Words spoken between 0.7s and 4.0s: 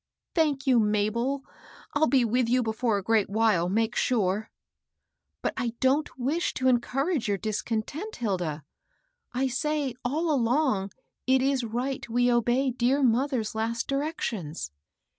MabeL I'll be with yon befiwre a great while, make